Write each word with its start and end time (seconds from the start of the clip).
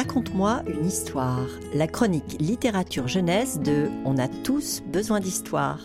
Raconte-moi 0.00 0.62
une 0.66 0.86
histoire, 0.86 1.46
la 1.74 1.86
chronique 1.86 2.40
littérature 2.40 3.06
jeunesse 3.06 3.60
de 3.60 3.90
On 4.06 4.16
a 4.16 4.28
tous 4.28 4.80
besoin 4.86 5.20
d'histoire. 5.20 5.78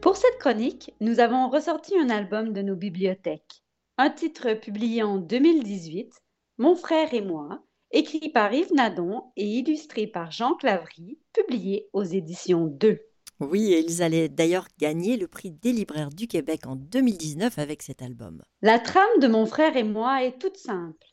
Pour 0.00 0.16
cette 0.16 0.38
chronique, 0.38 0.94
nous 1.02 1.20
avons 1.20 1.50
ressorti 1.50 1.92
un 1.98 2.08
album 2.08 2.54
de 2.54 2.62
nos 2.62 2.76
bibliothèques. 2.76 3.62
Un 3.98 4.08
titre 4.08 4.54
publié 4.54 5.02
en 5.02 5.18
2018, 5.18 6.14
Mon 6.56 6.76
frère 6.76 7.12
et 7.12 7.20
moi, 7.20 7.62
écrit 7.90 8.30
par 8.30 8.54
Yves 8.54 8.72
Nadon 8.72 9.24
et 9.36 9.44
illustré 9.44 10.06
par 10.06 10.30
Jean 10.30 10.54
Clavry, 10.54 11.18
publié 11.34 11.90
aux 11.92 12.04
éditions 12.04 12.64
2. 12.64 13.00
Oui, 13.40 13.72
et 13.72 13.80
ils 13.80 14.02
allaient 14.02 14.28
d'ailleurs 14.28 14.68
gagner 14.78 15.16
le 15.16 15.26
prix 15.26 15.50
des 15.50 15.72
libraires 15.72 16.10
du 16.10 16.28
Québec 16.28 16.66
en 16.66 16.76
2019 16.76 17.58
avec 17.58 17.82
cet 17.82 18.02
album. 18.02 18.42
La 18.60 18.78
trame 18.78 19.18
de 19.20 19.28
Mon 19.28 19.46
frère 19.46 19.76
et 19.76 19.82
moi 19.82 20.22
est 20.24 20.38
toute 20.38 20.58
simple. 20.58 21.06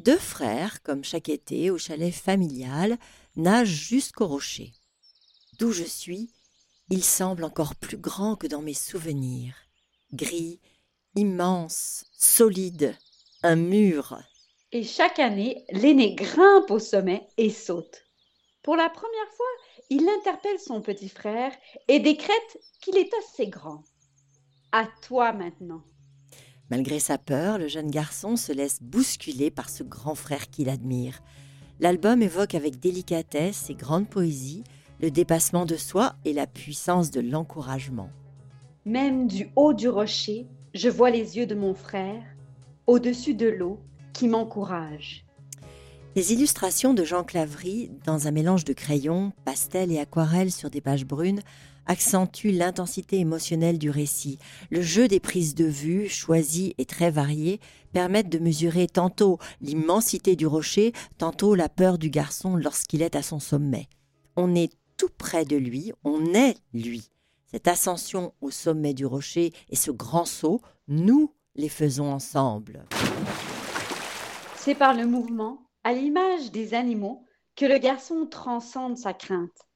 Deux 0.00 0.18
frères, 0.18 0.82
comme 0.82 1.02
chaque 1.02 1.30
été 1.30 1.70
au 1.70 1.78
chalet 1.78 2.12
familial, 2.12 2.98
nagent 3.36 3.88
jusqu'au 3.88 4.26
rocher. 4.26 4.72
D'où 5.58 5.72
je 5.72 5.82
suis, 5.82 6.30
il 6.90 7.02
semble 7.02 7.44
encore 7.44 7.74
plus 7.74 7.96
grand 7.96 8.36
que 8.36 8.46
dans 8.46 8.62
mes 8.62 8.74
souvenirs. 8.74 9.54
Gris, 10.12 10.60
immense, 11.16 12.04
solide, 12.12 12.96
un 13.42 13.56
mur. 13.56 14.18
Et 14.72 14.84
chaque 14.84 15.18
année, 15.18 15.64
l'aîné 15.70 16.14
grimpe 16.14 16.70
au 16.70 16.78
sommet 16.78 17.26
et 17.38 17.50
saute. 17.50 18.07
Pour 18.62 18.76
la 18.76 18.88
première 18.88 19.32
fois, 19.36 19.46
il 19.90 20.08
interpelle 20.08 20.58
son 20.58 20.80
petit 20.80 21.08
frère 21.08 21.52
et 21.88 22.00
décrète 22.00 22.58
qu'il 22.80 22.96
est 22.96 23.10
assez 23.14 23.48
grand. 23.48 23.82
À 24.72 24.86
toi 25.06 25.32
maintenant. 25.32 25.82
Malgré 26.70 26.98
sa 26.98 27.16
peur, 27.16 27.58
le 27.58 27.68
jeune 27.68 27.90
garçon 27.90 28.36
se 28.36 28.52
laisse 28.52 28.82
bousculer 28.82 29.50
par 29.50 29.70
ce 29.70 29.82
grand 29.82 30.14
frère 30.14 30.50
qu'il 30.50 30.68
admire. 30.68 31.22
L'album 31.80 32.20
évoque 32.20 32.54
avec 32.54 32.78
délicatesse 32.78 33.70
et 33.70 33.74
grande 33.74 34.08
poésie 34.08 34.64
le 35.00 35.10
dépassement 35.10 35.64
de 35.64 35.76
soi 35.76 36.16
et 36.24 36.32
la 36.32 36.46
puissance 36.46 37.10
de 37.10 37.20
l'encouragement. 37.20 38.10
Même 38.84 39.28
du 39.28 39.50
haut 39.54 39.72
du 39.72 39.88
rocher, 39.88 40.46
je 40.74 40.88
vois 40.88 41.10
les 41.10 41.36
yeux 41.36 41.46
de 41.46 41.54
mon 41.54 41.74
frère, 41.74 42.22
au-dessus 42.86 43.34
de 43.34 43.46
l'eau, 43.46 43.78
qui 44.12 44.28
m'encouragent. 44.28 45.27
Les 46.16 46.32
illustrations 46.32 46.94
de 46.94 47.04
Jean 47.04 47.22
Clavry, 47.22 47.90
dans 48.04 48.26
un 48.26 48.30
mélange 48.30 48.64
de 48.64 48.72
crayons, 48.72 49.32
pastels 49.44 49.92
et 49.92 49.98
aquarelles 49.98 50.50
sur 50.50 50.70
des 50.70 50.80
pages 50.80 51.04
brunes, 51.04 51.42
accentuent 51.86 52.50
l'intensité 52.50 53.18
émotionnelle 53.18 53.78
du 53.78 53.90
récit. 53.90 54.38
Le 54.70 54.82
jeu 54.82 55.06
des 55.06 55.20
prises 55.20 55.54
de 55.54 55.64
vue, 55.64 56.08
choisies 56.08 56.74
et 56.78 56.86
très 56.86 57.10
variées, 57.10 57.60
permettent 57.92 58.28
de 58.28 58.38
mesurer 58.38 58.86
tantôt 58.86 59.38
l'immensité 59.60 60.34
du 60.34 60.46
rocher, 60.46 60.92
tantôt 61.18 61.54
la 61.54 61.68
peur 61.68 61.98
du 61.98 62.10
garçon 62.10 62.56
lorsqu'il 62.56 63.02
est 63.02 63.16
à 63.16 63.22
son 63.22 63.38
sommet. 63.38 63.88
On 64.36 64.54
est 64.54 64.72
tout 64.96 65.10
près 65.16 65.44
de 65.44 65.56
lui, 65.56 65.92
on 66.04 66.34
est 66.34 66.56
lui. 66.74 67.10
Cette 67.46 67.68
ascension 67.68 68.34
au 68.40 68.50
sommet 68.50 68.92
du 68.92 69.06
rocher 69.06 69.52
et 69.70 69.76
ce 69.76 69.90
grand 69.90 70.26
saut, 70.26 70.60
nous 70.88 71.32
les 71.54 71.68
faisons 71.68 72.12
ensemble. 72.12 72.84
C'est 74.56 74.74
par 74.74 74.94
le 74.94 75.06
mouvement 75.06 75.67
à 75.88 75.94
l'image 75.94 76.50
des 76.50 76.74
animaux, 76.74 77.24
que 77.56 77.64
le 77.64 77.78
garçon 77.78 78.26
transcende 78.26 78.98
sa 78.98 79.14
crainte. 79.14 79.66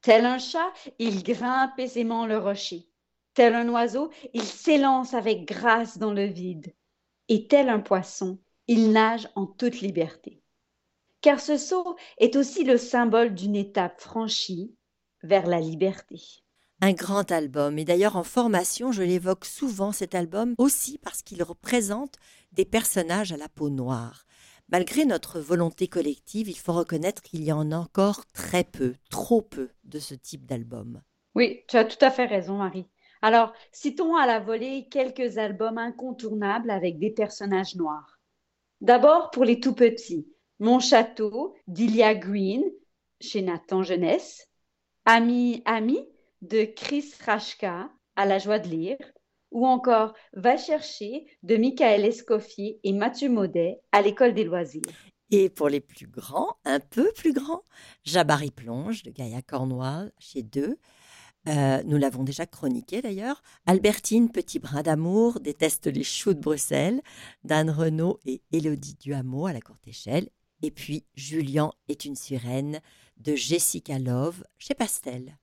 Tel 0.00 0.24
un 0.24 0.38
chat, 0.38 0.72
il 1.00 1.24
grimpe 1.24 1.76
aisément 1.76 2.24
le 2.24 2.38
rocher. 2.38 2.88
Tel 3.34 3.56
un 3.56 3.68
oiseau, 3.68 4.12
il 4.32 4.44
s'élance 4.44 5.12
avec 5.12 5.48
grâce 5.48 5.98
dans 5.98 6.12
le 6.12 6.26
vide. 6.26 6.72
Et 7.26 7.48
tel 7.48 7.68
un 7.68 7.80
poisson, 7.80 8.38
il 8.68 8.92
nage 8.92 9.28
en 9.34 9.44
toute 9.44 9.80
liberté. 9.80 10.40
Car 11.20 11.40
ce 11.40 11.56
saut 11.56 11.96
est 12.18 12.36
aussi 12.36 12.62
le 12.62 12.76
symbole 12.76 13.34
d'une 13.34 13.56
étape 13.56 14.00
franchie 14.00 14.76
vers 15.24 15.48
la 15.48 15.58
liberté. 15.58 16.20
Un 16.80 16.92
grand 16.92 17.32
album, 17.32 17.76
et 17.76 17.84
d'ailleurs 17.84 18.14
en 18.14 18.22
formation, 18.22 18.92
je 18.92 19.02
l'évoque 19.02 19.46
souvent 19.46 19.90
cet 19.90 20.14
album 20.14 20.54
aussi 20.58 20.98
parce 20.98 21.22
qu'il 21.22 21.42
représente 21.42 22.14
des 22.52 22.64
personnages 22.64 23.32
à 23.32 23.36
la 23.36 23.48
peau 23.48 23.68
noire. 23.68 24.26
Malgré 24.72 25.04
notre 25.04 25.40
volonté 25.40 25.88
collective, 25.88 26.48
il 26.48 26.56
faut 26.56 26.72
reconnaître 26.72 27.22
qu'il 27.22 27.42
y 27.42 27.50
en 27.50 27.72
a 27.72 27.76
encore 27.76 28.24
très 28.32 28.62
peu, 28.62 28.94
trop 29.10 29.42
peu 29.42 29.70
de 29.82 29.98
ce 29.98 30.14
type 30.14 30.46
d'album. 30.46 31.02
Oui, 31.34 31.64
tu 31.66 31.76
as 31.76 31.84
tout 31.84 32.02
à 32.04 32.10
fait 32.10 32.26
raison, 32.26 32.58
Marie. 32.58 32.86
Alors, 33.20 33.52
citons 33.72 34.14
à 34.14 34.26
la 34.26 34.38
volée 34.38 34.88
quelques 34.88 35.38
albums 35.38 35.78
incontournables 35.78 36.70
avec 36.70 36.98
des 36.98 37.10
personnages 37.10 37.74
noirs. 37.74 38.20
D'abord, 38.80 39.30
pour 39.30 39.44
les 39.44 39.60
tout 39.60 39.74
petits, 39.74 40.28
Mon 40.60 40.78
château 40.78 41.54
d'Ilia 41.66 42.14
Green, 42.14 42.62
chez 43.20 43.42
Nathan 43.42 43.82
Jeunesse, 43.82 44.46
Ami, 45.04 45.62
Ami 45.64 45.98
de 46.42 46.64
Chris 46.64 47.12
Rashka, 47.24 47.90
à 48.14 48.26
la 48.26 48.38
joie 48.38 48.58
de 48.58 48.68
lire, 48.68 48.98
ou 49.50 49.66
encore 49.66 50.14
Va 50.32 50.56
chercher 50.56 51.26
de 51.42 51.56
Michael 51.56 52.04
Escoffier 52.04 52.78
et 52.84 52.92
Mathieu 52.92 53.28
Maudet 53.28 53.80
à 53.92 54.02
l'école 54.02 54.34
des 54.34 54.44
loisirs. 54.44 54.82
Et 55.30 55.48
pour 55.48 55.68
les 55.68 55.80
plus 55.80 56.08
grands, 56.08 56.56
un 56.64 56.80
peu 56.80 57.12
plus 57.16 57.32
grands, 57.32 57.62
Jabari 58.04 58.50
Plonge 58.50 59.04
de 59.04 59.10
Gaïa 59.10 59.42
Cornwall 59.42 60.12
chez 60.18 60.42
Deux. 60.42 60.78
Euh, 61.48 61.82
nous 61.84 61.96
l'avons 61.96 62.24
déjà 62.24 62.46
chroniqué 62.46 63.00
d'ailleurs. 63.00 63.42
Albertine 63.66 64.30
Petit 64.30 64.58
Brin 64.58 64.82
d'Amour 64.82 65.40
déteste 65.40 65.86
les 65.86 66.02
choux 66.02 66.34
de 66.34 66.40
Bruxelles. 66.40 67.00
Dan 67.44 67.70
Renault 67.70 68.18
et 68.26 68.42
Élodie 68.52 68.96
Duhameau 69.00 69.46
à 69.46 69.52
la 69.52 69.60
courte 69.60 69.86
échelle. 69.86 70.28
Et 70.62 70.70
puis 70.70 71.06
Julien 71.14 71.72
est 71.88 72.04
une 72.04 72.16
sirène 72.16 72.80
de 73.16 73.34
Jessica 73.34 73.98
Love 73.98 74.44
chez 74.58 74.74
Pastel. 74.74 75.38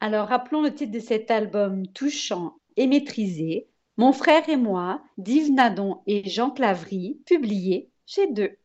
Alors 0.00 0.28
rappelons 0.28 0.62
le 0.62 0.74
titre 0.74 0.92
de 0.92 1.00
cet 1.00 1.30
album 1.30 1.86
touchant 1.88 2.59
et 2.76 2.86
maîtrisé, 2.86 3.68
Mon 3.96 4.12
frère 4.12 4.48
et 4.48 4.56
moi, 4.56 5.02
d'Yves 5.18 5.52
Nadon 5.52 5.98
et 6.06 6.28
Jean 6.28 6.50
Clavry, 6.50 7.20
publié 7.26 7.90
chez 8.06 8.32
Deux. 8.32 8.56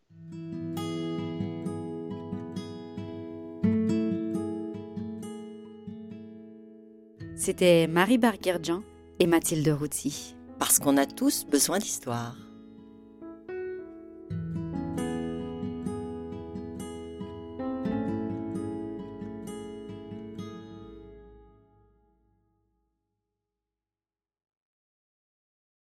C'était 7.36 7.88
Marie 7.88 8.18
Barguerdjan 8.18 8.82
et 9.20 9.28
Mathilde 9.28 9.68
Routy. 9.68 10.36
Parce 10.58 10.80
qu'on 10.80 10.98
a 10.98 11.06
tous 11.06 11.46
besoin 11.46 11.80
d'histoire. 11.80 12.45